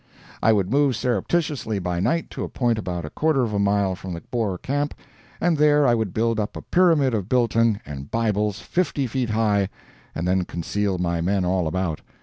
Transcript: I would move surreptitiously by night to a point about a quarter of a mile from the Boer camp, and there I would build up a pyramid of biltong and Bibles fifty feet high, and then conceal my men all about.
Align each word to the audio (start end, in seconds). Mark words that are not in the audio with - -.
I 0.41 0.51
would 0.51 0.71
move 0.71 0.95
surreptitiously 0.95 1.77
by 1.77 1.99
night 1.99 2.31
to 2.31 2.43
a 2.43 2.49
point 2.49 2.79
about 2.79 3.05
a 3.05 3.11
quarter 3.11 3.43
of 3.43 3.53
a 3.53 3.59
mile 3.59 3.93
from 3.93 4.13
the 4.15 4.21
Boer 4.31 4.57
camp, 4.57 4.95
and 5.39 5.57
there 5.57 5.85
I 5.85 5.93
would 5.93 6.11
build 6.11 6.39
up 6.39 6.57
a 6.57 6.63
pyramid 6.63 7.13
of 7.13 7.29
biltong 7.29 7.79
and 7.85 8.09
Bibles 8.09 8.61
fifty 8.61 9.05
feet 9.05 9.29
high, 9.29 9.69
and 10.15 10.27
then 10.27 10.43
conceal 10.45 10.97
my 10.97 11.21
men 11.21 11.45
all 11.45 11.67
about. 11.67 12.01